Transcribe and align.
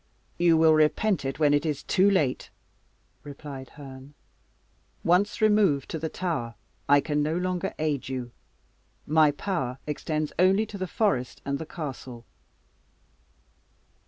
"You 0.39 0.57
will 0.57 0.73
repent 0.73 1.25
it 1.25 1.37
when 1.37 1.53
it 1.53 1.63
is 1.63 1.83
too 1.83 2.09
late," 2.09 2.49
replied 3.23 3.69
Herne. 3.77 4.15
"Once 5.03 5.41
removed 5.41 5.91
to 5.91 5.99
the 5.99 6.09
Tower 6.09 6.55
I 6.89 7.01
can 7.01 7.21
no 7.21 7.37
longer 7.37 7.75
aid 7.77 8.09
you. 8.09 8.31
My 9.05 9.29
power 9.29 9.77
extends 9.85 10.33
only 10.39 10.65
to 10.65 10.79
the 10.79 10.87
forest 10.87 11.43
and 11.45 11.59
the 11.59 11.67
castle." 11.67 12.25